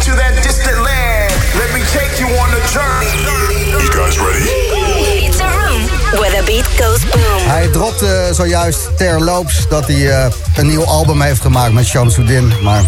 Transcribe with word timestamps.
into 0.00 0.16
that 0.16 0.34
distant 0.42 0.78
land. 0.80 1.32
Let 1.60 1.70
me 1.74 1.82
take 1.92 2.12
you 2.20 2.28
on 2.42 2.48
a 2.50 2.62
journey. 2.72 3.12
You 3.82 3.90
guys 3.92 4.18
ready? 4.18 4.48
It's 5.26 5.40
a 5.40 5.48
room 5.60 5.82
where 6.20 6.30
the 6.30 6.42
beat 6.46 6.66
goes 6.78 7.04
boom. 7.04 7.48
Hij 7.48 7.68
dropte 7.68 8.30
zojuist 8.32 8.96
terloops 8.96 9.68
dat 9.68 9.86
hij 9.86 10.10
eh, 10.10 10.32
een 10.56 10.66
nieuw 10.66 10.84
album 10.84 11.20
heeft 11.20 11.40
gemaakt 11.40 11.72
met 11.72 11.86
Shamsuddin. 11.86 12.52
Maar 12.62 12.82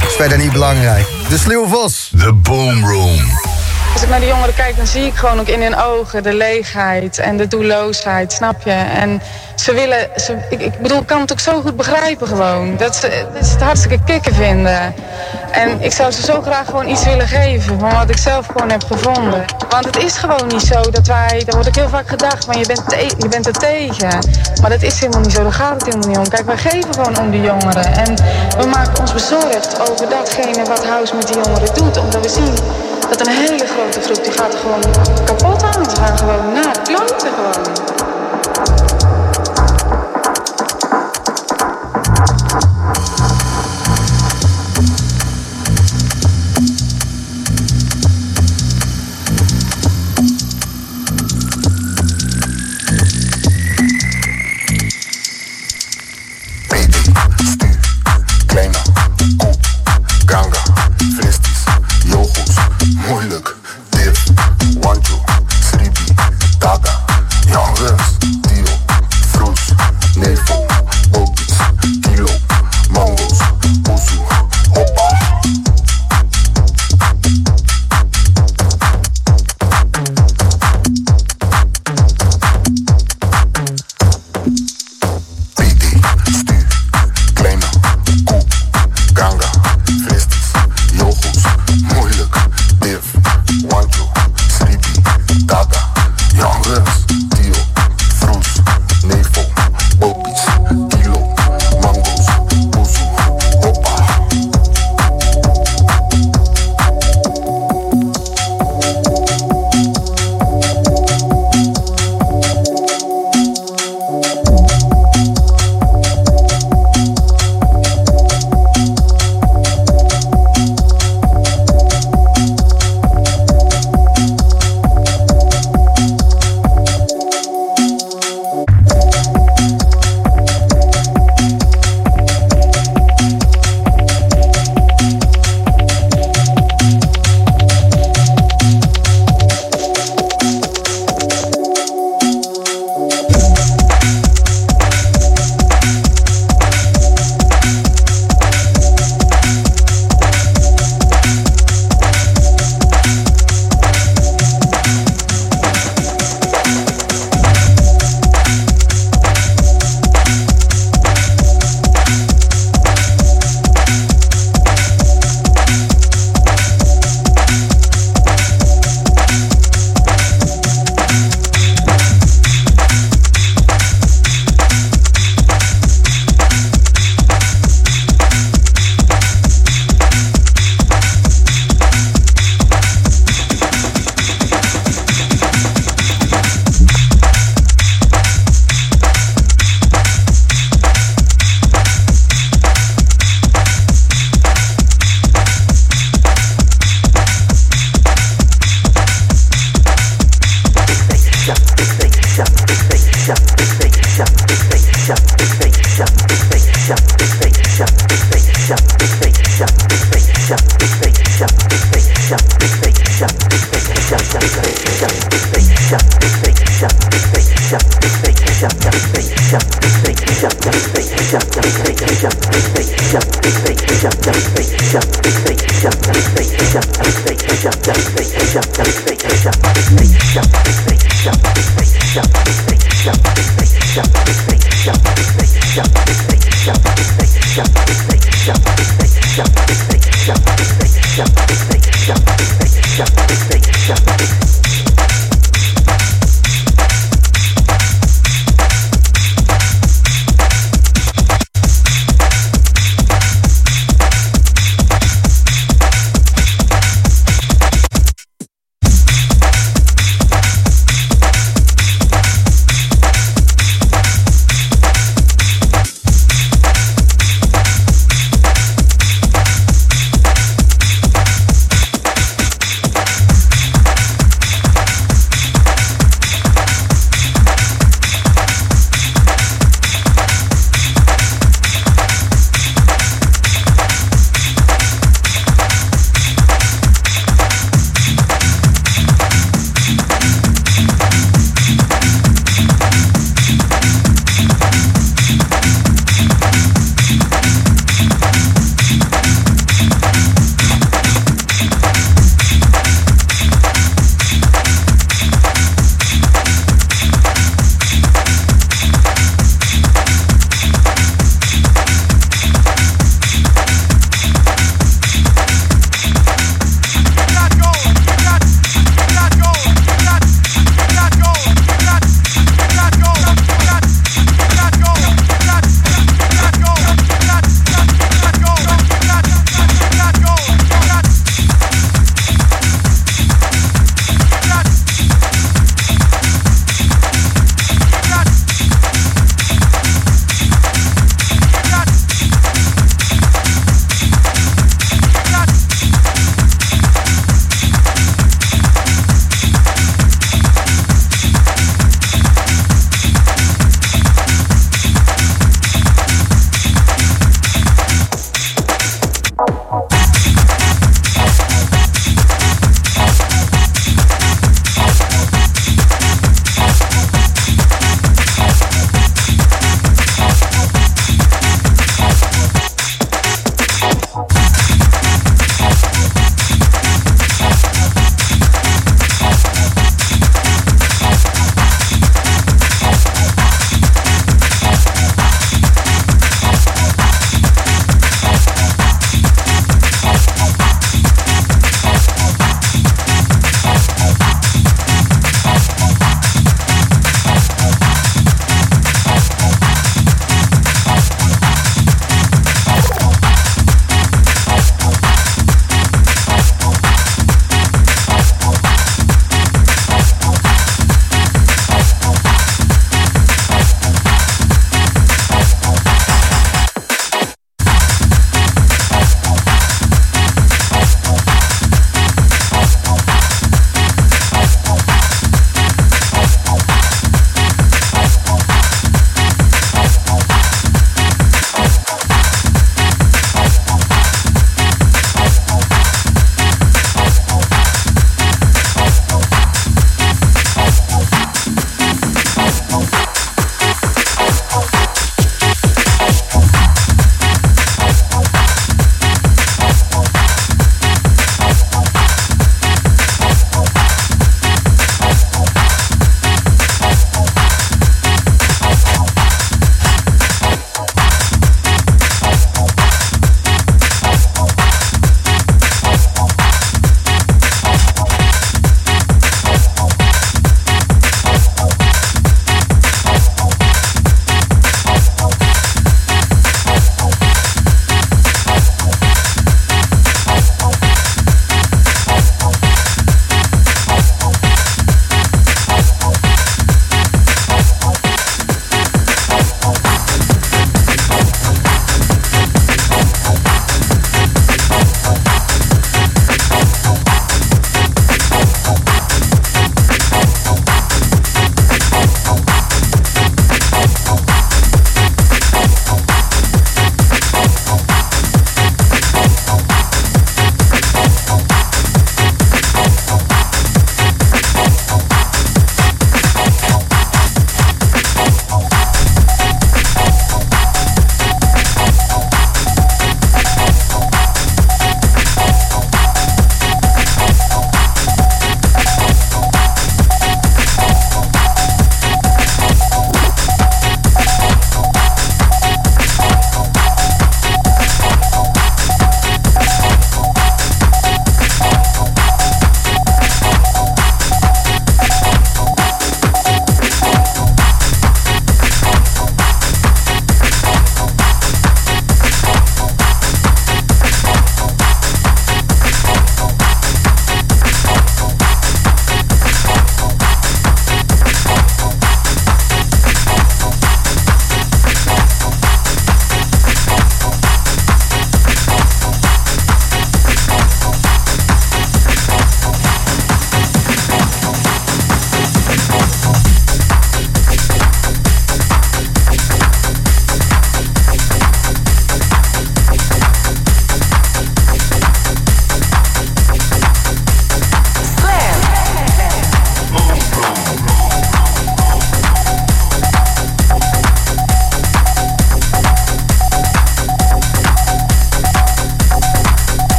dat 0.00 0.10
is 0.10 0.16
verder 0.16 0.38
niet 0.38 0.52
belangrijk. 0.52 1.06
De 1.28 1.38
Sluwe 1.38 1.68
Vos. 1.68 2.10
The 2.18 2.32
Boom 2.32 2.84
Room. 2.84 3.53
Als 3.94 4.02
ik 4.02 4.08
naar 4.08 4.20
de 4.20 4.26
jongeren 4.26 4.54
kijk, 4.54 4.76
dan 4.76 4.86
zie 4.86 5.06
ik 5.06 5.14
gewoon 5.14 5.40
ook 5.40 5.46
in 5.48 5.62
hun 5.62 5.76
ogen 5.76 6.22
de 6.22 6.34
leegheid 6.34 7.18
en 7.18 7.36
de 7.36 7.48
doelloosheid, 7.48 8.32
snap 8.32 8.62
je? 8.64 8.70
En 8.72 9.22
ze 9.54 9.74
willen, 9.74 10.08
ze, 10.16 10.36
ik, 10.50 10.60
ik 10.60 10.78
bedoel, 10.78 10.98
ik 11.00 11.06
kan 11.06 11.20
het 11.20 11.32
ook 11.32 11.40
zo 11.40 11.60
goed 11.60 11.76
begrijpen 11.76 12.26
gewoon. 12.26 12.76
Dat 12.76 12.96
ze, 12.96 13.26
dat 13.34 13.46
ze 13.46 13.52
het 13.52 13.62
hartstikke 13.62 13.98
kicken 14.04 14.34
vinden. 14.34 14.94
En 15.50 15.80
ik 15.82 15.92
zou 15.92 16.10
ze 16.10 16.22
zo 16.22 16.42
graag 16.42 16.66
gewoon 16.66 16.88
iets 16.88 17.04
willen 17.04 17.28
geven 17.28 17.78
van 17.78 17.92
wat 17.94 18.10
ik 18.10 18.16
zelf 18.18 18.46
gewoon 18.46 18.70
heb 18.70 18.84
gevonden. 18.84 19.44
Want 19.68 19.84
het 19.84 19.96
is 19.96 20.16
gewoon 20.16 20.46
niet 20.48 20.62
zo 20.62 20.80
dat 20.90 21.06
wij, 21.06 21.42
daar 21.44 21.54
wordt 21.54 21.68
ook 21.68 21.74
heel 21.76 21.88
vaak 21.88 22.08
gedacht, 22.08 22.44
van 22.44 22.58
je 22.58 22.66
bent, 22.66 22.88
te- 22.88 23.14
je 23.18 23.28
bent 23.28 23.46
er 23.46 23.52
tegen. 23.52 24.18
Maar 24.60 24.70
dat 24.70 24.82
is 24.82 25.00
helemaal 25.00 25.20
niet 25.20 25.32
zo, 25.32 25.42
daar 25.42 25.52
gaat 25.52 25.72
het 25.74 25.84
helemaal 25.84 26.08
niet 26.08 26.18
om. 26.18 26.28
Kijk, 26.28 26.46
wij 26.46 26.56
geven 26.56 26.94
gewoon 26.94 27.18
om 27.18 27.30
die 27.30 27.40
jongeren. 27.42 27.84
En 27.96 28.14
we 28.58 28.66
maken 28.66 29.00
ons 29.00 29.12
bezorgd 29.12 29.90
over 29.90 30.08
datgene 30.08 30.64
wat 30.64 30.86
House 30.86 31.14
met 31.14 31.26
die 31.26 31.36
jongeren 31.36 31.74
doet. 31.74 31.98
Omdat 31.98 32.22
we 32.22 32.28
zien 32.28 32.54
dat 33.08 33.26
een 33.26 33.32
hele 33.32 33.66
grote 33.66 34.00
groep 34.00 34.24
die 34.24 34.32
gaat 34.32 34.54
gewoon 34.54 34.80
kapot 35.24 35.62
aan. 35.62 35.90
Ze 35.90 35.96
gaan 35.96 36.18
gewoon 36.18 36.52
naar 36.52 36.72
de 36.72 36.80
gewoon. 37.34 38.03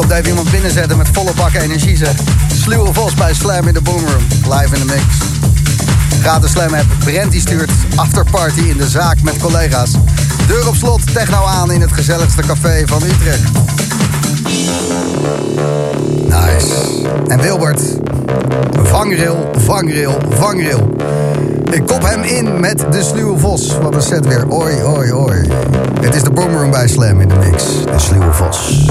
Komt 0.00 0.12
even 0.12 0.28
iemand 0.28 0.50
binnenzetten 0.50 0.96
met 0.96 1.08
volle 1.12 1.32
bakken 1.36 1.60
energie 1.60 1.96
zeg. 1.96 2.14
Sluwe 2.62 2.92
Vos 2.92 3.14
bij 3.14 3.34
Slam 3.34 3.66
in 3.66 3.74
de 3.74 3.80
Boomroom. 3.80 4.22
Live 4.48 4.74
in 4.74 4.86
de 4.86 4.94
mix. 4.94 5.02
Gratis 6.22 6.50
Slam 6.50 6.74
app. 6.74 6.86
Brent 6.98 7.30
die 7.30 7.40
stuurt 7.40 7.70
afterparty 7.94 8.60
in 8.60 8.76
de 8.76 8.88
zaak 8.88 9.22
met 9.22 9.36
collega's. 9.36 9.90
Deur 10.46 10.68
op 10.68 10.74
slot, 10.74 11.14
techno 11.14 11.44
aan 11.44 11.72
in 11.72 11.80
het 11.80 11.92
gezelligste 11.92 12.42
café 12.42 12.82
van 12.86 13.02
Utrecht. 13.02 13.42
Nice. 16.28 16.74
En 17.26 17.40
Wilbert. 17.40 17.80
Vangrail, 18.82 19.50
vangrail, 19.56 20.18
vangrail. 20.28 20.96
Ik 21.70 21.86
kop 21.86 22.02
hem 22.02 22.22
in 22.22 22.60
met 22.60 22.84
de 22.90 23.02
sluwe 23.02 23.38
vos. 23.38 23.78
Wat 23.82 23.94
een 23.94 24.02
set 24.02 24.26
weer. 24.26 24.48
Oi, 24.48 24.82
oi, 24.82 25.12
oi. 25.12 25.48
Het 26.00 26.14
is 26.14 26.22
de 26.22 26.30
Boomroom 26.30 26.70
bij 26.70 26.88
Slam 26.88 27.20
in 27.20 27.28
de 27.28 27.36
mix. 27.36 27.64
De 27.84 27.98
sluwe 27.98 28.32
vos. 28.32 28.88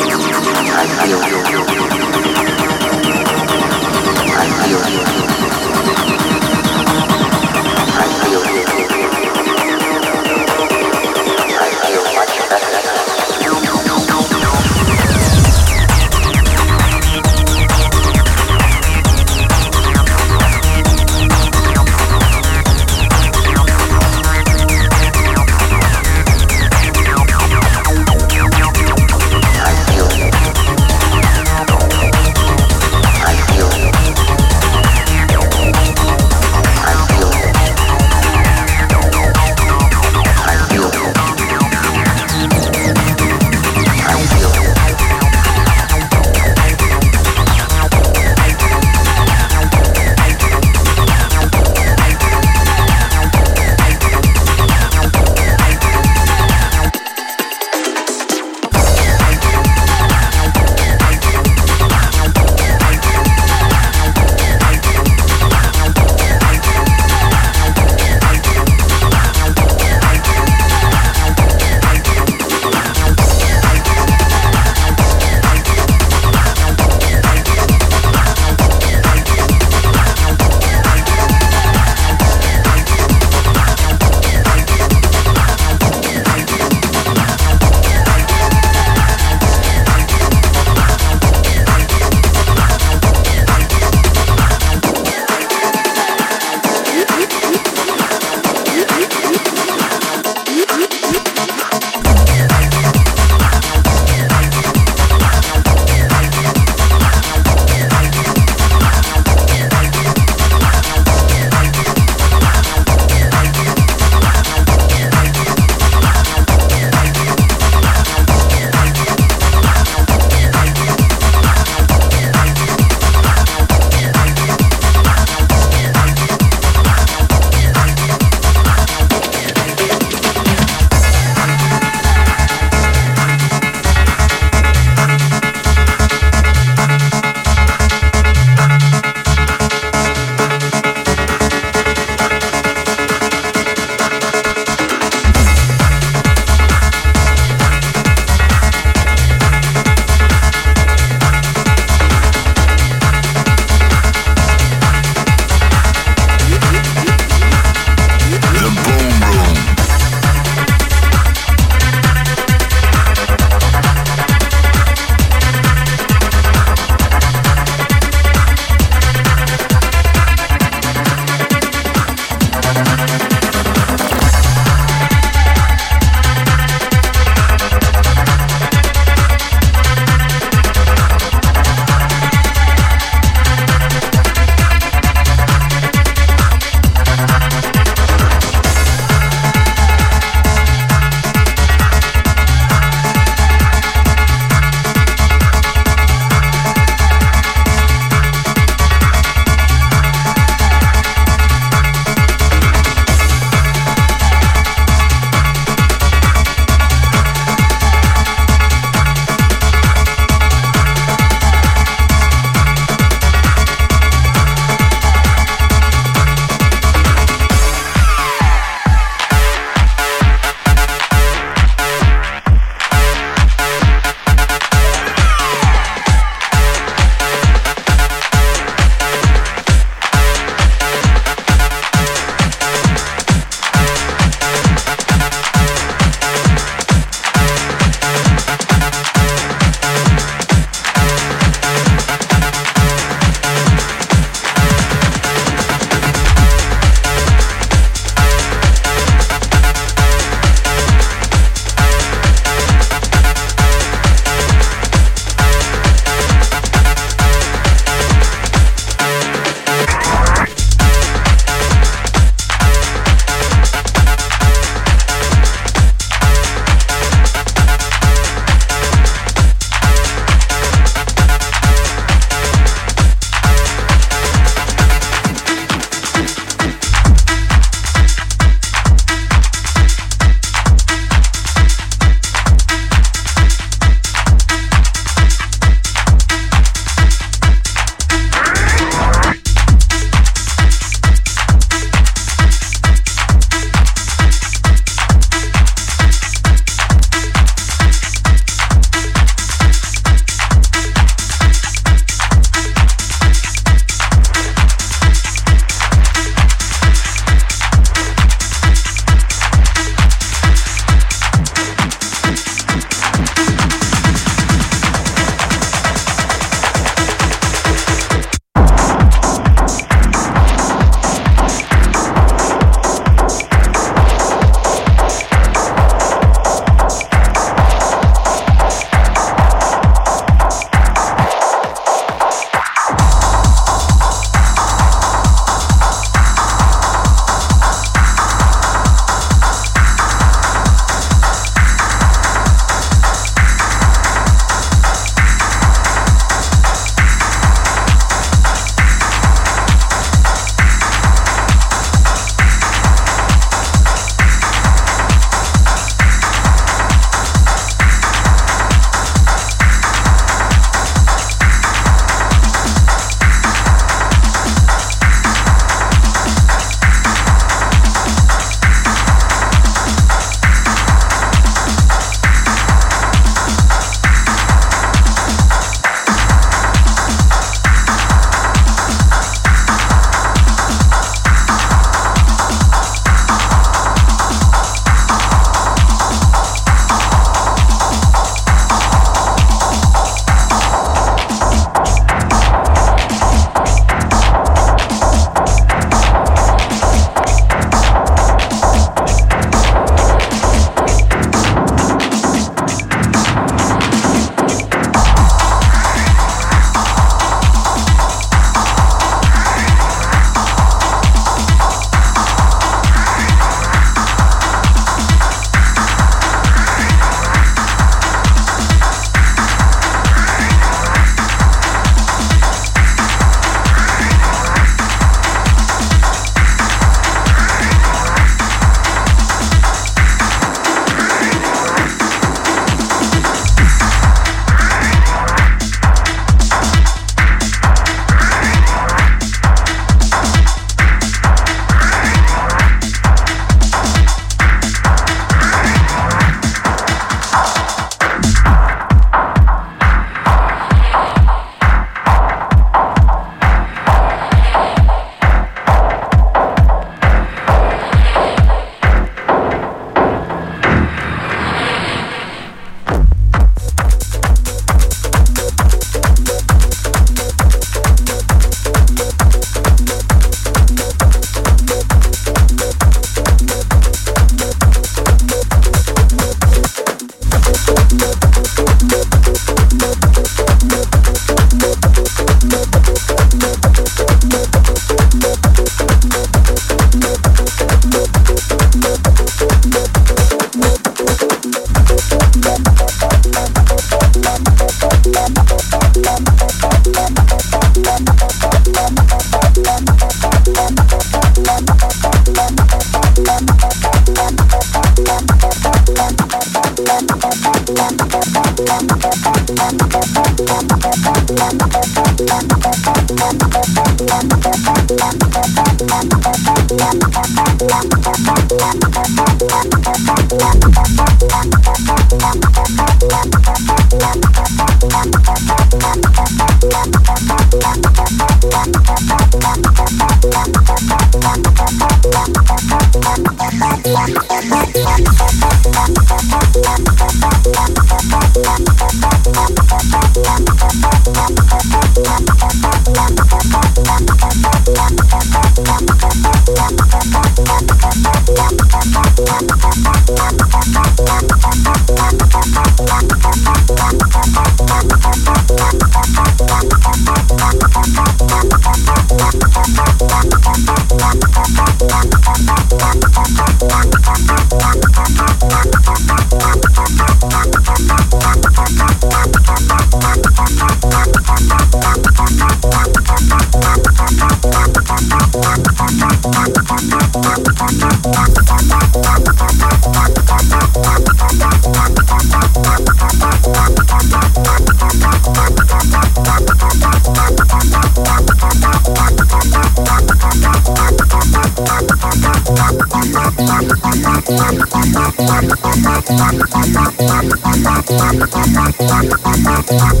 Thank 599.71 600.00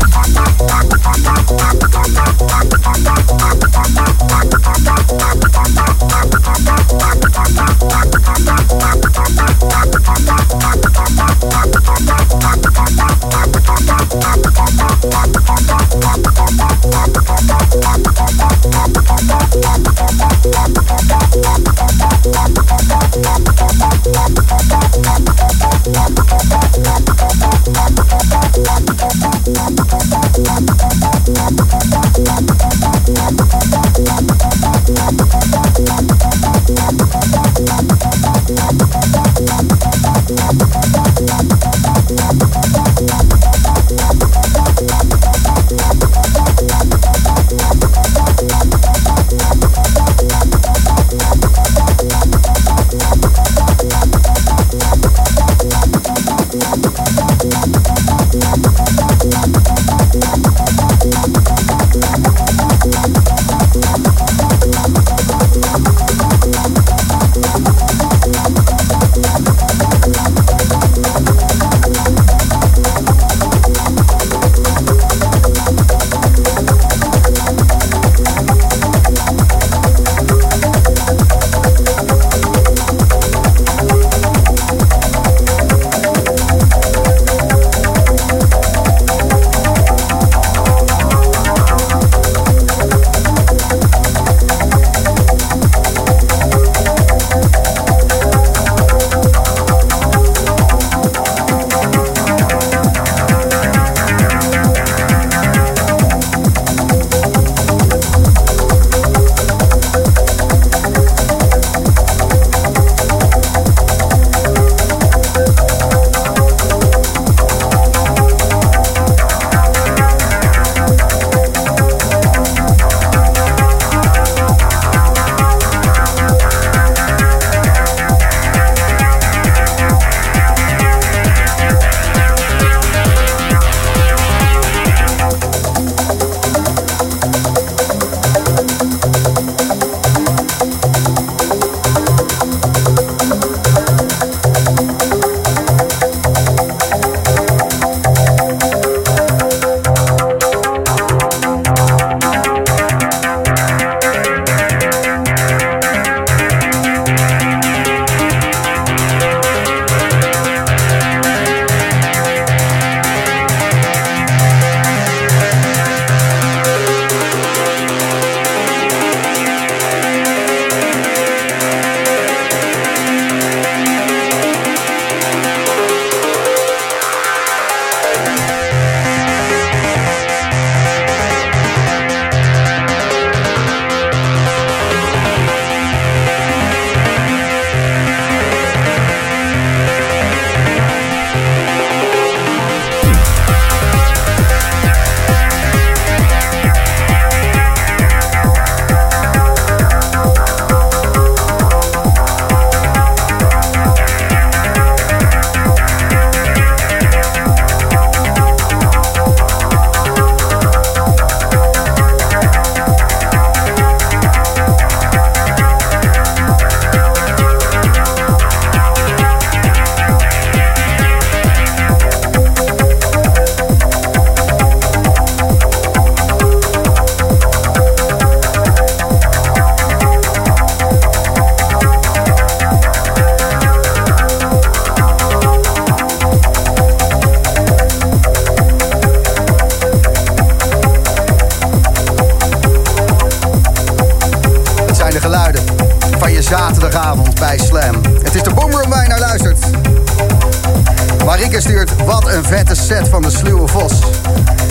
Wat 252.05 252.27
een 252.27 252.43
vette 252.43 252.75
set 252.75 253.07
van 253.07 253.21
de 253.21 253.29
Sluwe 253.29 253.67
Vos. 253.67 253.91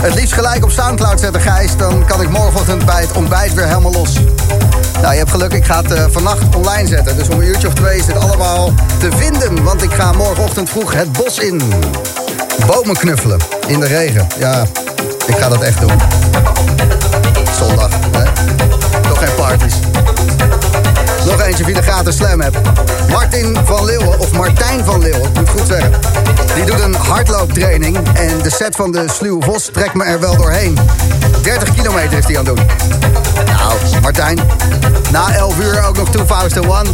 Het 0.02 0.14
liefst 0.14 0.32
gelijk 0.32 0.64
op 0.64 0.70
Soundcloud 0.70 1.20
zetten, 1.20 1.40
Gijs. 1.40 1.76
Dan 1.76 2.04
kan 2.06 2.22
ik 2.22 2.28
morgenochtend 2.28 2.84
bij 2.84 3.00
het 3.00 3.12
ontbijt 3.12 3.54
weer 3.54 3.66
helemaal 3.66 3.92
los. 3.92 4.12
Nou, 5.00 5.12
je 5.12 5.18
hebt 5.18 5.30
geluk, 5.30 5.52
ik 5.52 5.64
ga 5.64 5.82
het 5.82 5.92
uh, 5.92 6.04
vannacht 6.10 6.56
online 6.56 6.88
zetten. 6.88 7.16
Dus 7.16 7.28
om 7.28 7.38
een 7.38 7.46
uurtje 7.46 7.66
of 7.66 7.74
twee 7.74 7.98
is 7.98 8.06
dit 8.06 8.16
allemaal 8.16 8.72
te 8.98 9.08
vinden. 9.16 9.64
Want 9.64 9.82
ik 9.82 9.92
ga 9.92 10.12
morgenochtend 10.12 10.70
vroeg 10.70 10.92
het 10.92 11.12
bos 11.12 11.38
in. 11.38 11.62
Bomen 12.66 12.96
knuffelen 12.96 13.40
in 13.66 13.80
de 13.80 13.86
regen. 13.86 14.26
Ja, 14.38 14.66
ik 15.26 15.36
ga 15.36 15.48
dat 15.48 15.62
echt 15.62 15.80
doen. 15.80 15.98
Eentje 21.50 21.64
via 21.64 21.74
de 21.74 21.82
gratis 21.82 22.16
slam 22.16 22.40
app. 22.40 22.60
Martin 23.08 23.58
van 23.64 23.84
Leeuwen, 23.84 24.18
of 24.18 24.32
Martijn 24.32 24.84
van 24.84 25.00
Leeuwen, 25.00 25.22
ik 25.22 25.34
moet 25.34 25.48
goed 25.48 25.66
zeggen. 25.66 25.92
Die 26.54 26.64
doet 26.64 26.80
een 26.80 26.94
hardlooptraining 26.94 27.96
en 28.14 28.42
de 28.42 28.50
set 28.50 28.76
van 28.76 28.92
de 28.92 29.04
Sluwe 29.08 29.44
Vos 29.44 29.68
trekt 29.72 29.94
me 29.94 30.04
er 30.04 30.20
wel 30.20 30.36
doorheen. 30.36 30.78
30 31.42 31.74
kilometer 31.74 32.18
is 32.18 32.24
hij 32.24 32.38
aan 32.38 32.46
het 32.46 32.56
doen. 32.56 32.66
Nou, 33.46 34.00
Martijn, 34.02 34.38
na 35.10 35.34
11 35.34 35.58
uur 35.58 35.86
ook 35.86 35.96
nog 35.96 36.10
2001. 36.10 36.86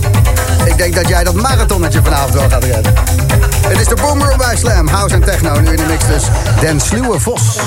Ik 0.65 0.77
denk 0.77 0.95
dat 0.95 1.09
jij 1.09 1.25
dat 1.25 1.35
marathonnetje 1.35 2.01
vanavond 2.03 2.35
wel 2.35 2.49
gaat 2.49 2.65
redden. 2.65 2.95
Het 3.69 3.81
is 3.81 3.87
de 3.87 3.95
Boomer 3.95 4.37
bij 4.37 4.57
Slam, 4.57 4.89
House 4.89 5.15
en 5.15 5.25
Techno. 5.25 5.61
Nu 5.61 5.71
in 5.71 5.77
de 5.77 5.87
mix 5.87 6.07
dus 6.07 6.25
Den 6.61 6.81
Sluwe 6.81 7.21
Vos. 7.21 7.59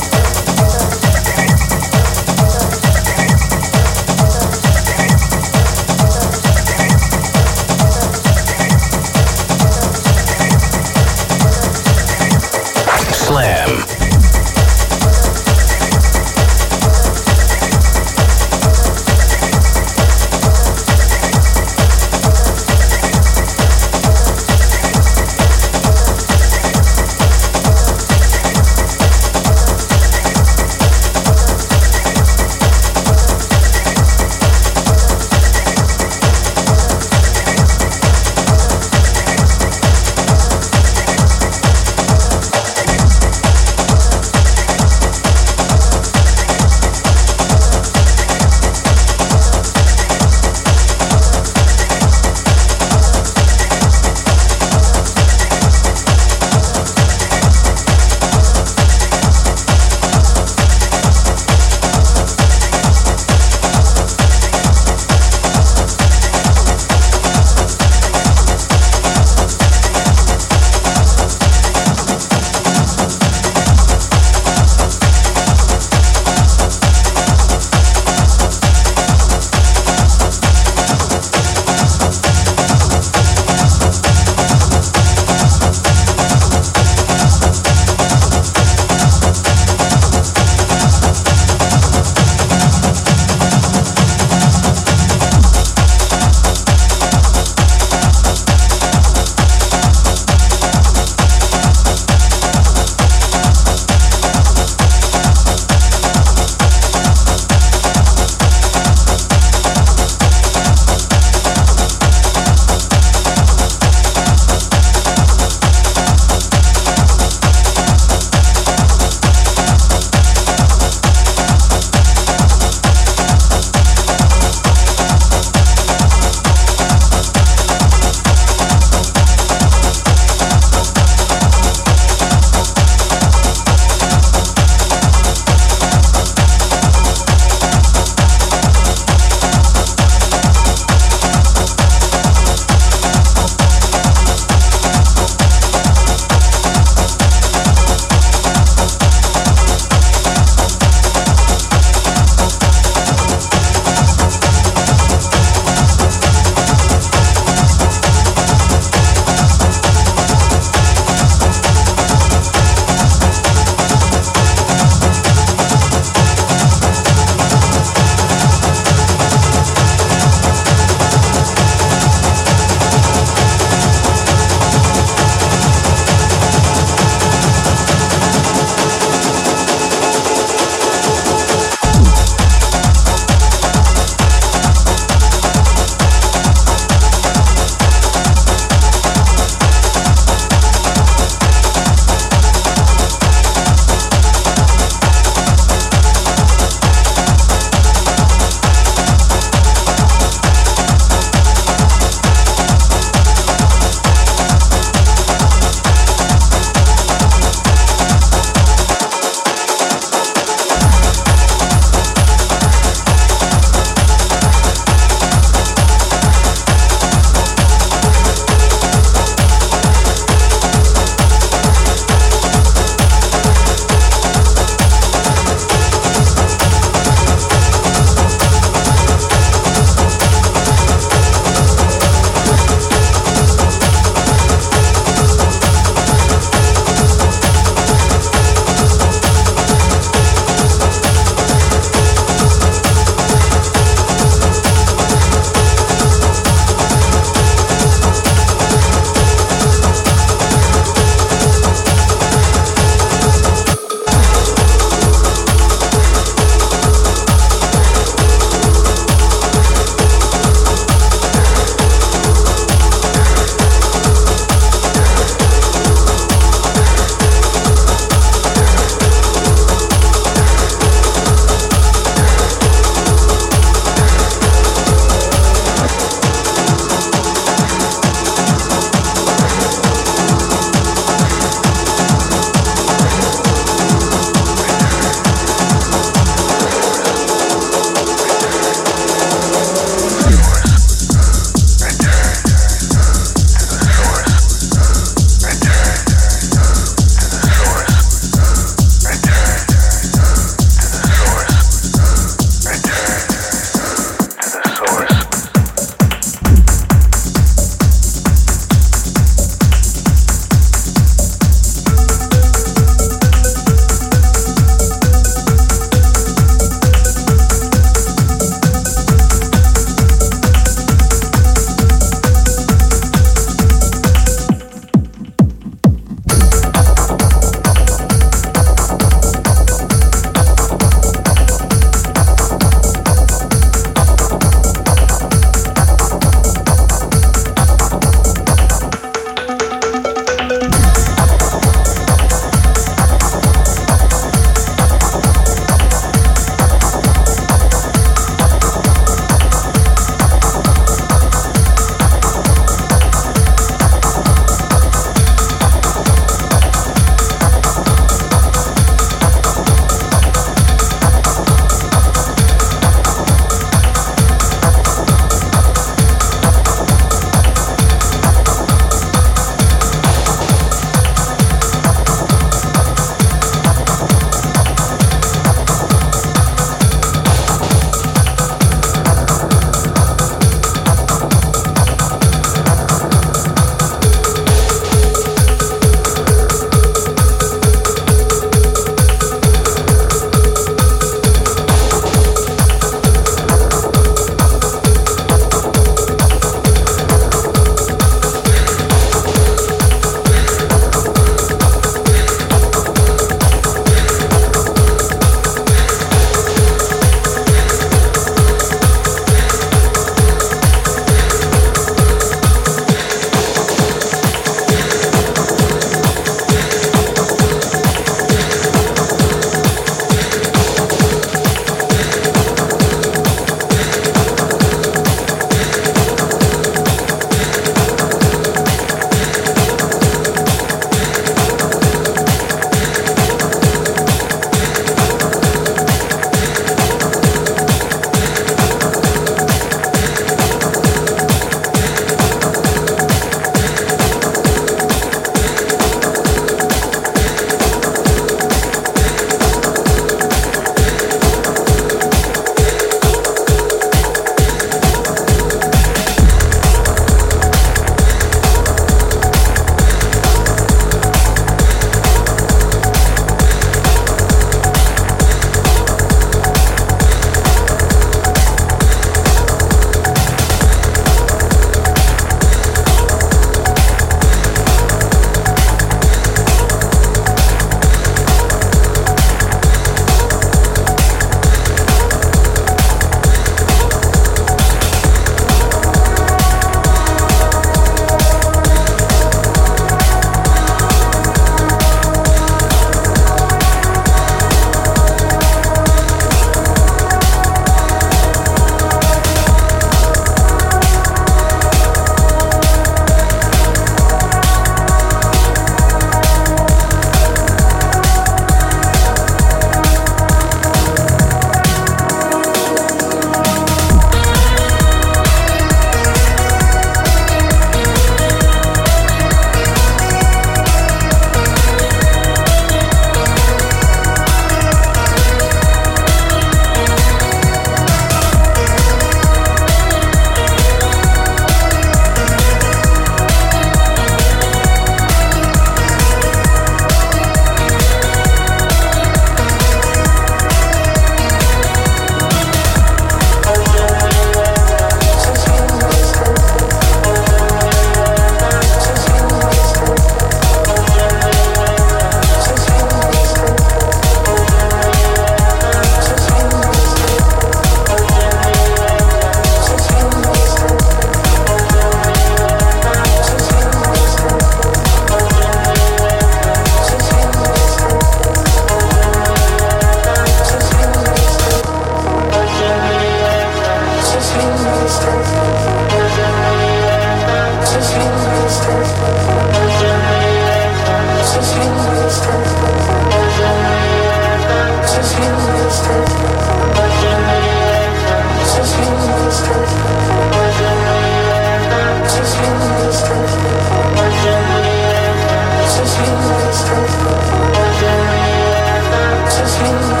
Just 599.41 599.61
you. 599.61 600.00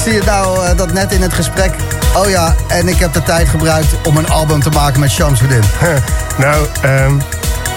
Fietste 0.00 0.20
je 0.20 0.30
nou 0.30 0.66
eh, 0.66 0.76
dat 0.76 0.92
net 0.92 1.12
in 1.12 1.22
het 1.22 1.32
gesprek? 1.32 1.74
Oh 2.16 2.28
ja, 2.28 2.54
en 2.68 2.88
ik 2.88 2.96
heb 2.96 3.12
de 3.12 3.22
tijd 3.22 3.48
gebruikt 3.48 3.88
om 4.04 4.16
een 4.16 4.28
album 4.28 4.62
te 4.62 4.70
maken 4.70 5.00
met 5.00 5.10
Shamsuddin. 5.10 5.62
nou, 6.38 6.66
ehm, 6.82 7.16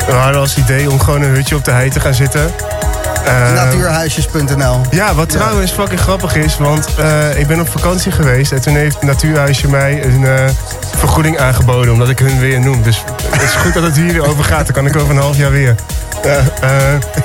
we 0.05 0.11
hadden 0.11 0.41
als 0.41 0.57
idee 0.57 0.91
om 0.91 0.99
gewoon 0.99 1.21
een 1.21 1.33
hutje 1.33 1.55
op 1.55 1.65
de 1.65 1.71
hei 1.71 1.89
te 1.89 1.99
gaan 1.99 2.13
zitten. 2.13 2.51
Ehm, 3.25 3.53
Natuurhuisjes.nl. 3.53 4.81
Ja, 4.89 5.13
wat 5.13 5.29
trouwens 5.29 5.71
fucking 5.71 5.99
grappig 5.99 6.35
is, 6.35 6.57
want 6.57 6.87
eh, 6.95 7.39
ik 7.39 7.47
ben 7.47 7.59
op 7.59 7.69
vakantie 7.69 8.11
geweest 8.11 8.51
en 8.51 8.61
toen 8.61 8.75
heeft 8.75 9.01
Natuurhuisje 9.01 9.69
mij 9.69 10.05
een 10.05 10.25
eh, 10.25 10.45
vergoeding 10.95 11.39
aangeboden 11.39 11.93
omdat 11.93 12.09
ik 12.09 12.19
hun 12.19 12.39
weer 12.39 12.59
noem. 12.59 12.83
Dus 12.83 13.03
het 13.29 13.41
is 13.41 13.53
goed 13.53 13.73
dat 13.73 13.83
het 13.83 13.95
hier 13.95 14.13
weer 14.13 14.27
over 14.27 14.43
gaat, 14.43 14.65
dan 14.65 14.75
kan 14.75 14.85
ik 14.85 14.95
over 14.95 15.15
een 15.15 15.21
half 15.21 15.37
jaar 15.37 15.51
weer. 15.51 15.75
Ja, 16.23 16.41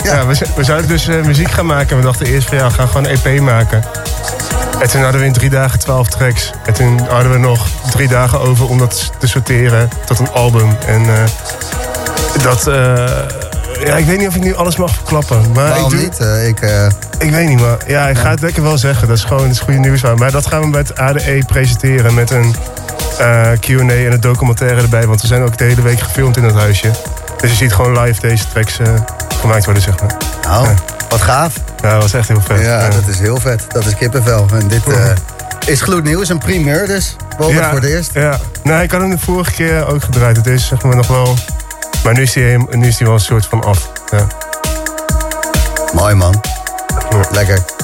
ja. 0.03 0.27
we, 0.27 0.39
we 0.57 0.65
zouden 0.65 0.89
dus 0.89 1.07
muziek 1.07 1.51
gaan 1.51 1.67
maken 1.67 1.91
en 1.91 1.97
we 1.97 2.03
dachten 2.03 2.27
eerst 2.27 2.49
van 2.49 2.57
ja, 2.57 2.67
we 2.67 2.75
gaan 2.75 2.89
gewoon 2.89 3.05
een 3.05 3.19
EP 3.25 3.41
maken. 3.41 3.83
En 4.81 4.89
toen 4.89 5.03
hadden 5.03 5.21
we 5.21 5.27
in 5.27 5.33
drie 5.33 5.51
dagen 5.51 5.79
twaalf 5.79 6.09
tracks. 6.09 6.51
En 6.65 6.75
toen 6.75 6.99
hadden 7.09 7.33
we 7.33 7.39
nog 7.39 7.67
drie 7.91 8.09
dagen 8.09 8.41
over 8.41 8.69
om 8.69 8.79
dat 8.79 9.11
te 9.19 9.27
sorteren 9.27 9.89
tot 10.07 10.19
een 10.19 10.31
album. 10.31 10.77
En 10.87 11.01
eh, 11.01 11.25
dat, 12.43 12.67
eh, 12.67 12.75
ja, 13.85 13.97
ik 13.97 14.05
weet 14.05 14.19
niet 14.19 14.29
of 14.29 14.35
ik 14.35 14.43
nu 14.43 14.55
alles 14.55 14.77
mag 14.77 14.95
verklappen. 14.95 15.53
Maar 15.53 15.79
ik 15.79 15.89
doe, 15.89 16.01
niet? 16.01 16.19
Eh, 16.19 16.49
ik, 16.49 16.61
ik 17.19 17.31
weet 17.31 17.49
niet, 17.49 17.61
maar 17.61 17.77
ja, 17.87 18.09
ik 18.09 18.19
ga 18.19 18.31
het 18.31 18.41
lekker 18.41 18.63
wel 18.63 18.79
zeggen. 18.79 19.09
Dat 19.09 19.17
is 19.17 19.25
gewoon 19.25 19.49
is 19.49 19.61
goede 19.61 19.79
nieuws. 19.79 20.03
Maar 20.03 20.31
dat 20.31 20.47
gaan 20.47 20.61
we 20.61 20.71
bij 20.71 20.81
het 20.81 20.99
ADE 20.99 21.43
presenteren 21.47 22.15
met 22.15 22.31
een 22.31 22.55
Q&A 23.61 23.77
en 23.79 24.13
een 24.13 24.21
documentaire 24.21 24.81
erbij. 24.81 25.07
Want 25.07 25.21
we 25.21 25.27
zijn 25.27 25.43
ook 25.43 25.59
de 25.59 25.65
hele 25.65 25.83
week 25.83 26.01
gefilmd 26.01 26.37
in 26.37 26.43
dat 26.43 26.55
huisje. 26.55 26.91
Dus 27.41 27.51
je 27.51 27.57
ziet 27.57 27.73
gewoon 27.73 28.01
live 28.01 28.21
deze 28.21 28.49
tracks 28.49 28.79
gemaakt 29.41 29.65
worden, 29.65 29.83
zeg 29.83 30.01
maar. 30.01 30.17
nou, 30.43 30.69
wat 31.09 31.21
gaaf. 31.21 31.55
Ja, 31.83 31.93
dat 31.93 32.03
was 32.03 32.13
echt 32.13 32.29
heel 32.29 32.41
vet. 32.41 32.61
Ja, 32.61 32.89
dat 32.89 33.07
is 33.07 33.19
heel 33.19 33.37
vet. 33.37 33.65
Dat 33.69 33.87
is 33.87 33.95
kippenvel. 33.95 34.47
En 34.53 34.69
dit 34.69 34.87
eh, 34.87 35.11
is 35.67 35.81
gloednieuws, 35.81 36.29
een 36.29 36.39
primeur 36.39 36.87
dus. 36.87 37.17
Robert 37.39 37.65
voor 37.65 37.75
het 37.75 37.85
eerst. 37.85 38.11
Ja, 38.15 38.39
nou, 38.63 38.83
ik 38.83 38.91
had 38.91 39.01
hem 39.01 39.11
de 39.11 39.19
vorige 39.19 39.53
keer 39.53 39.87
ook 39.87 40.03
gedraaid. 40.03 40.37
Het 40.37 40.47
is 40.47 40.67
zeg 40.67 40.83
maar 40.83 40.97
nog 40.97 41.07
wel... 41.07 41.35
Maar 42.05 42.15
nu 42.15 42.23
is 42.23 42.35
hij, 42.35 42.67
nu 42.71 42.87
is 42.87 42.99
hij 42.99 43.07
wel 43.07 43.17
een 43.17 43.23
soort 43.23 43.47
van 43.47 43.65
af. 43.65 43.91
Ja. 44.11 44.27
Mooi 45.93 46.15
man. 46.15 46.41
Lekker. 47.31 47.78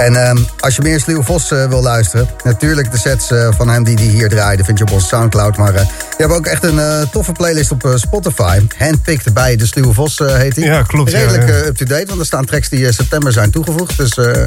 En 0.00 0.16
ehm, 0.26 0.36
als 0.60 0.76
je 0.76 0.82
meer 0.82 1.00
Sluwe 1.00 1.22
Vos 1.22 1.50
eh, 1.50 1.64
wil 1.68 1.82
luisteren... 1.82 2.28
natuurlijk 2.44 2.90
de 2.90 2.98
sets 2.98 3.30
eh, 3.30 3.48
van 3.56 3.68
hem 3.68 3.84
die 3.84 3.94
hij 3.94 4.04
hier 4.04 4.28
draaide... 4.28 4.64
vind 4.64 4.78
je 4.78 4.84
op 4.84 4.90
onze 4.92 5.06
Soundcloud. 5.06 5.56
Maar 5.56 5.74
eh 5.74 5.82
je 6.16 6.26
hebt 6.26 6.32
ook 6.38 6.46
echt 6.46 6.64
een 6.64 6.78
eh, 6.78 7.00
toffe 7.12 7.32
playlist 7.32 7.70
op 7.70 7.84
eh, 7.84 7.92
Spotify. 7.94 8.60
Handpicked 8.78 9.34
bij 9.34 9.56
de 9.56 9.66
Sluwe 9.66 9.92
Vos 9.92 10.20
eh, 10.20 10.34
heet 10.34 10.56
hij. 10.56 10.64
Ja, 10.64 10.82
klopt, 10.82 11.10
ja, 11.10 11.18
Redelijk 11.18 11.48
ja. 11.48 11.54
eh, 11.54 11.66
up-to-date, 11.66 12.06
want 12.06 12.20
er 12.20 12.26
staan 12.26 12.44
tracks 12.44 12.68
die 12.68 12.92
september 12.92 13.32
zijn 13.32 13.50
toegevoegd. 13.50 13.96
Dus 13.96 14.16
eh, 14.16 14.42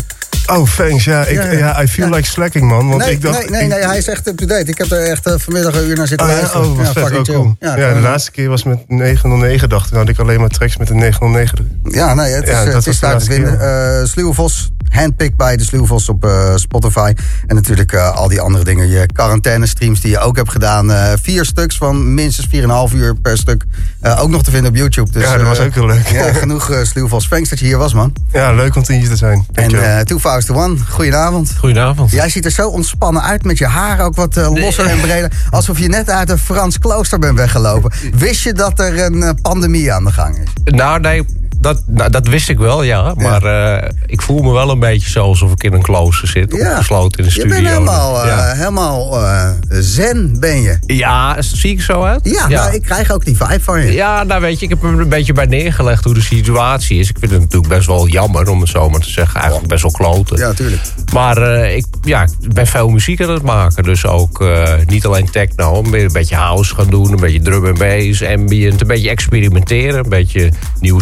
Oh, 0.51 0.69
thanks. 0.75 1.03
Ja, 1.03 1.25
ik, 1.25 1.35
Ja, 1.35 1.43
ja, 1.45 1.51
ja. 1.57 1.81
I 1.81 1.87
feel 1.87 2.07
Ja. 2.07 2.15
like 2.15 2.27
slacking, 2.27 2.65
man. 2.69 2.89
Want 2.89 3.01
nee, 3.03 3.11
ik 3.11 3.21
dacht, 3.21 3.37
nee, 3.39 3.49
nee, 3.49 3.67
nee, 3.67 3.87
hij 3.87 3.97
is 3.97 4.07
echt 4.07 4.27
up-to-date. 4.27 4.65
Ik 4.71 4.77
heb 4.77 4.91
er 4.91 5.03
echt 5.03 5.25
eh, 5.25 5.33
vanmiddag 5.37 5.75
een 5.75 5.87
uur 5.87 5.95
naar 5.95 6.07
zitten 6.07 6.27
Oh, 6.27 6.33
ja, 6.33 6.39
luisteren. 6.39 6.67
oh, 6.69 6.85
fucking 6.85 7.27
Oh, 7.29 7.35
cool. 7.35 7.55
Ja, 7.59 7.93
de 7.93 7.99
laatste 7.99 8.31
keer 8.31 8.49
was 8.49 8.63
met 8.63 8.79
909, 8.87 9.69
dacht 9.69 9.85
ik. 9.85 9.91
Dan 9.91 9.99
had 9.99 10.09
ik 10.09 10.19
alleen 10.19 10.39
maar 10.39 10.49
tracks 10.49 10.77
met 10.77 10.89
een 10.89 10.97
909. 10.97 11.81
Ja, 11.83 12.13
nee, 12.13 12.33
het 12.33 12.43
is, 12.43 12.49
Ja, 12.49 12.63
eh, 12.65 12.73
het 12.73 12.87
is 12.87 12.99
daar 12.99 13.17
te 13.19 13.25
vinden. 13.25 13.59
Eh 13.99 14.05
Sluwe 14.05 14.33
Vos, 14.33 14.71
handpicked 14.93 15.37
bij 15.37 15.57
de 15.57 15.63
Sluwe 15.63 15.85
Vos 15.85 16.09
op 16.09 16.25
eh, 16.25 16.55
Spotify. 16.55 17.13
En 17.47 17.55
natuurlijk 17.55 17.91
eh, 17.91 18.15
al 18.15 18.27
die 18.27 18.41
andere 18.41 18.63
dingen. 18.63 18.87
Je 18.89 19.05
quarantaine 19.13 19.65
streams 19.65 20.01
die 20.01 20.11
je 20.11 20.19
ook 20.19 20.35
hebt 20.35 20.51
gedaan. 20.51 20.91
Eh, 20.91 21.11
vier 21.21 21.45
stuks 21.45 21.77
van 21.77 22.13
minstens 22.13 22.47
4,5 22.47 22.95
uur 22.95 23.15
per 23.15 23.37
stuk. 23.37 23.63
Eh, 23.99 24.21
ook 24.21 24.29
nog 24.29 24.43
te 24.43 24.51
vinden 24.51 24.69
op 24.69 24.77
YouTube. 24.77 25.11
Dus, 25.11 25.23
Ja, 25.23 25.37
dat 25.37 25.47
was 25.47 25.59
ook 25.59 25.73
heel 25.73 25.85
leuk. 25.85 26.07
Ja, 26.07 26.33
genoeg 26.43 26.69
uh, 26.69 26.77
Sluwe 26.83 27.07
Vos. 27.07 27.27
Thanks 27.27 27.49
dat 27.49 27.59
je 27.59 27.65
hier 27.65 27.77
was, 27.77 27.93
man. 27.93 28.13
Ja, 28.31 28.53
leuk 28.53 28.75
om 28.75 28.83
te 28.83 28.93
hier 28.93 29.09
te 29.09 29.15
zijn. 29.15 29.45
En 29.53 29.83
eh 29.83 29.99
Two 29.99 30.19
Fouls 30.19 30.45
to 30.45 30.55
One, 30.55 30.77
goedenavond. 30.89 31.53
Goedenavond. 31.57 32.11
Jij 32.11 32.29
ziet 32.29 32.45
er 32.45 32.51
zo 32.51 32.67
ontspannen 32.67 33.23
uit 33.23 33.43
met 33.43 33.57
je 33.57 33.65
haar 33.65 33.99
ook 33.99 34.15
wat 34.15 34.35
losser 34.35 34.85
en 34.85 34.99
breder. 34.99 35.31
Alsof 35.49 35.79
je 35.79 35.87
net 35.87 36.09
uit 36.09 36.29
een 36.29 36.37
Frans 36.37 36.79
klooster 36.79 37.19
bent 37.19 37.37
weggelopen. 37.37 37.91
Wist 38.13 38.43
je 38.43 38.53
dat 38.53 38.79
er 38.79 38.99
een 38.99 39.37
pandemie 39.41 39.93
aan 39.93 40.03
de 40.03 40.11
gang 40.11 40.37
is? 40.37 40.73
Nou, 40.73 40.99
nee, 40.99 41.25
dat, 41.64 41.82
nou, 41.88 42.09
dat 42.09 42.28
wist 42.28 42.49
ik 42.49 42.57
wel, 42.57 42.84
ja. 42.84 43.14
Maar 43.18 43.43
eh, 43.43 43.89
ik 44.05 44.22
voel 44.22 44.41
me 44.41 44.51
wel 44.51 44.70
een 44.70 44.80
beetje 44.80 45.09
zo 45.09 45.24
alsof 45.24 45.51
ik 45.51 45.64
in 45.64 45.74
een 45.74 45.82
klooster 45.82 46.28
zit. 46.28 46.53
Opgesloten 46.53 47.18
in 47.20 47.24
de 47.24 47.34
je 47.34 47.39
studio. 47.39 47.55
bent 47.55 47.68
helemaal, 47.68 48.22
eh, 48.22 48.28
ja. 48.28 48.53
helemaal 48.53 49.22
eh, 49.22 49.49
zen, 49.70 50.39
ben 50.39 50.61
je. 50.61 50.78
ja, 50.86 51.41
zie 51.41 51.72
ik 51.72 51.82
zo 51.82 52.03
uit? 52.03 52.20
Ja, 52.24 52.47
Nou, 52.47 52.74
ik 52.74 52.82
krijg 52.82 53.11
ook 53.11 53.26
die 53.26 53.38
vibe 53.38 53.59
van 53.59 53.86
je. 53.86 53.91
Ja, 53.91 54.24
nou 54.24 54.41
weet 54.41 54.59
je, 54.59 54.66
ik 54.66 54.70
heb 54.70 54.84
er 54.84 54.99
een 54.99 55.09
beetje 55.09 55.34
bij 55.34 55.45
neergelegd 55.45 56.03
hoe 56.03 56.14
de 56.14 56.22
situatie 56.22 56.99
is. 56.99 57.09
Ik 57.09 57.18
vind 57.20 57.32
het 57.32 57.41
natuurlijk 57.41 57.74
best 57.74 57.88
wel 57.88 58.07
jammer, 58.07 58.49
om 58.49 58.59
het 58.59 58.70
zo 58.70 58.89
maar 58.89 58.99
te 58.99 59.09
zeggen. 59.09 59.39
Eigenlijk 59.39 59.70
best 59.70 59.82
wel 59.82 59.91
kloten. 59.91 60.38
Ja, 60.38 60.53
tuurlijk. 60.53 60.82
Maar 61.14 61.68
ik, 61.70 61.86
ja, 62.01 62.24
ik 62.24 62.53
ben 62.53 62.68
veel 62.68 62.89
muziek 62.89 63.22
aan 63.22 63.30
het 63.30 63.43
maken. 63.43 63.84
Dus 63.84 64.05
ook 64.05 64.45
niet 64.86 65.05
alleen 65.05 65.30
techno, 65.30 65.82
maar 65.82 65.99
een 65.99 66.11
beetje 66.11 66.36
house 66.36 66.76
gaan 66.76 66.89
doen. 66.89 67.11
Een 67.11 67.20
beetje 67.20 67.41
drum 67.41 67.66
en 67.66 67.78
bass, 67.78 68.24
ambient. 68.24 68.82
Een 68.82 68.88
beetje 68.88 69.09
experimenteren. 69.09 70.03
Een 70.03 70.09
beetje 70.09 70.51
nieuwe 70.80 71.01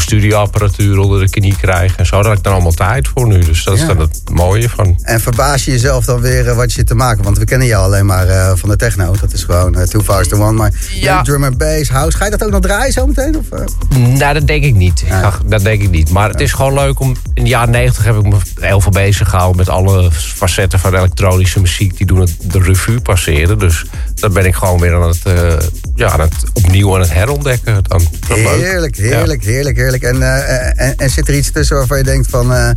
studioapparatuur 0.55 0.97
onder 0.99 1.19
de 1.19 1.29
knie 1.29 1.55
krijgen. 1.61 1.97
En 1.97 2.05
zo. 2.05 2.15
Daar 2.21 2.29
heb 2.29 2.37
ik 2.37 2.43
dan 2.43 2.53
allemaal 2.53 2.71
tijd 2.71 3.07
voor 3.07 3.27
nu. 3.27 3.39
Dus 3.39 3.63
dat 3.63 3.75
Ja. 3.75 3.81
is 3.81 3.87
dan 3.87 3.99
het 3.99 4.21
mooie 4.31 4.69
van. 4.69 4.97
En 5.01 5.21
verbaas 5.21 5.65
je 5.65 5.71
jezelf 5.71 6.05
dan 6.05 6.21
weer 6.21 6.47
eh, 6.47 6.55
wat 6.55 6.65
je 6.71 6.77
zit 6.77 6.87
te 6.87 6.95
maken? 6.95 7.23
Want 7.23 7.37
we 7.37 7.45
kennen 7.45 7.67
jou 7.67 7.83
alleen 7.83 8.05
maar 8.05 8.27
eh, 8.27 8.51
van 8.55 8.69
de 8.69 8.75
techno. 8.75 9.13
Dat 9.21 9.33
is 9.33 9.43
gewoon 9.43 9.77
uh, 9.77 9.83
Too 9.83 10.01
Far 10.01 10.21
is 10.21 10.27
the 10.27 10.35
One. 10.35 10.51
Maar 10.51 10.71
Ja. 10.93 11.21
drum 11.21 11.43
en 11.43 11.57
bass, 11.57 11.89
house. 11.89 12.17
Ga 12.17 12.25
je 12.25 12.31
dat 12.31 12.43
ook 12.43 12.51
nog 12.51 12.61
draaien 12.61 12.93
zometeen? 12.93 13.37
Of? 13.37 13.45
Nou, 13.97 14.33
dat 14.33 14.47
denk 14.47 14.63
ik 14.63 14.75
niet. 14.75 15.01
Ik 15.01 15.07
ga- 15.07 15.39
dat 15.45 15.63
denk 15.63 15.81
ik 15.81 15.89
niet. 15.89 16.09
Maar 16.09 16.29
het 16.29 16.39
is 16.41 16.53
gewoon 16.53 16.73
leuk 16.73 16.99
om... 16.99 17.15
In 17.33 17.43
de 17.43 17.49
jaren 17.49 17.69
negentig 17.71 18.03
heb 18.03 18.15
ik 18.15 18.23
me 18.23 18.35
heel 18.59 18.81
veel 18.81 18.91
bezig 18.91 19.29
gehouden... 19.29 19.57
met 19.57 19.69
alle 19.69 20.11
facetten 20.11 20.79
van 20.79 20.95
elektronische 20.95 21.59
muziek... 21.59 21.97
die 21.97 22.05
doen 22.07 22.19
het 22.19 22.35
de 22.41 22.59
revue 22.59 23.01
passeren. 23.01 23.59
Dus 23.59 23.85
dan 24.15 24.33
ben 24.33 24.45
ik 24.45 24.55
gewoon 24.55 24.79
weer 24.79 24.93
aan 24.95 25.07
het... 25.07 25.19
eh, 25.23 25.53
ja, 25.95 26.09
aan 26.11 26.19
het 26.19 26.33
opnieuw 26.53 26.93
aan 26.93 26.99
het 27.01 27.13
herontdekken. 27.13 27.73
Dan, 27.87 28.01
dat 28.27 28.37
is 28.37 28.43
leuk. 28.43 28.59
Heerlijk, 28.61 28.97
heerlijk, 28.97 29.43
heerlijk, 29.43 29.77
heerlijk. 29.77 30.03
En, 30.03 30.21
en, 30.47 30.95
en 30.97 31.09
zit 31.09 31.27
er 31.27 31.35
iets 31.37 31.51
tussen 31.51 31.75
waarvan 31.77 31.97
je 31.97 32.03
denkt 32.03 32.29
van... 32.29 32.53
eh 32.53 32.69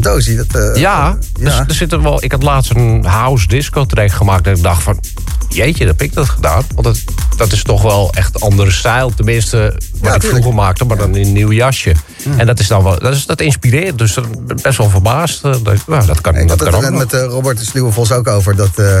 Dozy, 0.00 0.36
dat... 0.36 0.46
eh, 0.54 0.80
Ja, 0.80 1.18
dus, 1.40 1.52
ja. 1.52 1.64
er 1.68 1.74
zit 1.74 1.92
er 1.92 2.02
wel, 2.02 2.24
ik 2.24 2.32
had 2.32 2.42
laatst 2.42 2.70
een 2.70 3.04
house 3.04 3.46
disco 3.48 3.84
track 3.86 4.10
gemaakt. 4.12 4.44
Dat 4.44 4.56
ik 4.56 4.62
dacht 4.62 4.82
van, 4.82 5.00
jeetje, 5.48 5.84
dat 5.86 5.98
heb 5.98 6.08
ik 6.08 6.14
dat 6.14 6.28
gedaan. 6.28 6.62
Want 6.74 6.86
dat, 6.86 6.98
dat 7.36 7.52
is 7.52 7.62
toch 7.62 7.82
wel 7.82 8.12
echt 8.14 8.40
andere 8.40 8.70
stijl. 8.70 9.14
Tenminste, 9.14 9.58
wat 9.58 9.74
ik 9.74 9.80
tuurlijk. 10.00 10.24
vroeger 10.24 10.54
maakte, 10.54 10.84
maar 10.84 10.96
dan 10.96 11.16
in 11.16 11.26
een 11.26 11.32
nieuw 11.32 11.52
jasje. 11.52 11.92
En 12.36 12.46
dat 12.46 12.58
is 12.58 12.66
dan 12.68 12.82
wel, 12.82 12.98
dat, 12.98 13.14
is, 13.14 13.26
dat 13.26 13.40
inspireert. 13.40 13.98
Dus 13.98 14.14
dat 14.14 14.62
best 14.62 14.78
wel 14.78 14.90
verbaasd. 14.90 15.44
eh, 15.44 15.54
Dat, 15.62 15.86
nou, 15.86 16.06
dat 16.06 16.20
kan, 16.20 16.36
Ik 16.36 16.48
dat 16.48 16.60
het 16.60 16.68
kan 16.68 16.84
ook 16.84 16.90
nog. 16.90 16.98
met 16.98 17.12
eh, 17.12 17.22
Robert 17.24 17.58
de 17.58 17.64
Sluwe 17.64 17.92
Vos 17.92 18.12
ook 18.12 18.28
over. 18.28 18.56
Dat, 18.56 18.78
eh, 18.78 18.98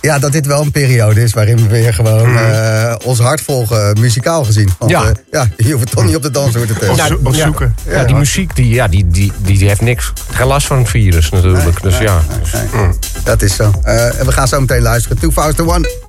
ja, 0.00 0.18
dat 0.18 0.32
dit 0.32 0.46
wel 0.46 0.62
een 0.62 0.70
periode 0.70 1.22
is 1.22 1.32
waarin 1.32 1.56
we 1.56 1.66
weer 1.68 1.94
gewoon 1.94 2.36
eh, 2.36 2.94
ons 3.04 3.18
hart 3.18 3.40
volgen, 3.40 4.00
muzikaal 4.00 4.44
gezien. 4.44 4.70
Want 4.78 4.90
Ja. 4.90 5.02
ja. 5.04 5.12
ja, 5.30 5.48
je 5.56 5.72
hoeft 5.72 5.90
toch 5.90 6.04
niet 6.04 6.16
op 6.16 6.22
de 6.22 6.30
danshoer 6.30 6.66
te 6.66 6.72
Of, 6.72 6.78
testen. 6.78 7.06
zo- 7.06 7.20
of 7.24 7.36
ja. 7.36 7.44
zoeken. 7.44 7.74
Ja, 7.88 8.04
die 8.04 8.14
muziek, 8.16 8.56
die, 8.56 8.68
ja, 8.68 8.88
die, 8.88 9.06
die, 9.08 9.32
die, 9.38 9.58
die 9.58 9.68
heeft 9.68 9.80
niks. 9.80 10.12
Geen 10.30 10.46
last 10.46 10.66
van 10.66 10.78
het 10.78 10.88
virus 10.88 11.30
natuurlijk. 11.30 11.82
dus 11.82 11.98
ja. 11.98 12.20
Nee, 12.74 12.88
dat 13.24 13.42
is 13.42 13.54
zo. 13.56 13.72
Eh, 13.82 14.18
en 14.20 14.26
we 14.26 14.32
gaan 14.32 14.48
zo 14.48 14.60
meteen 14.60 14.82
luisteren. 14.82 15.18
Two 15.18 15.30
Fouls 15.30 15.54
to 15.54 15.64
One. 15.74 15.88